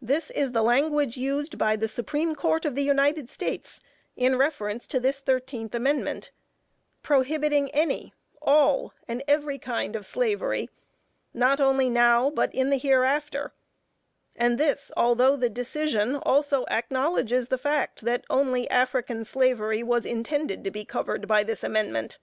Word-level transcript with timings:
This 0.00 0.30
is 0.30 0.52
the 0.52 0.62
language 0.62 1.18
used 1.18 1.58
by 1.58 1.76
the 1.76 1.86
Supreme 1.86 2.34
Court 2.34 2.64
of 2.64 2.74
the 2.74 2.82
United 2.82 3.28
States 3.28 3.78
in 4.16 4.38
reference 4.38 4.86
to 4.86 4.98
this 4.98 5.20
thirteenth 5.20 5.74
amendment; 5.74 6.30
prohibiting 7.02 7.70
any, 7.72 8.14
all, 8.40 8.94
and 9.06 9.22
every 9.28 9.58
kind 9.58 9.94
of 9.94 10.06
slavery, 10.06 10.70
not 11.34 11.60
only 11.60 11.90
now, 11.90 12.30
but 12.30 12.54
in 12.54 12.70
the 12.70 12.78
hereafter, 12.78 13.52
and 14.34 14.56
this, 14.56 14.90
although 14.96 15.36
the 15.36 15.50
decision, 15.50 16.14
also 16.16 16.64
acknowledges 16.70 17.48
the 17.48 17.58
fact 17.58 18.00
that 18.06 18.24
only 18.30 18.66
African 18.70 19.26
slavery 19.26 19.82
was 19.82 20.06
intended 20.06 20.64
to 20.64 20.70
be 20.70 20.86
covered 20.86 21.28
by 21.28 21.44
this 21.44 21.62
amendment. 21.62 22.16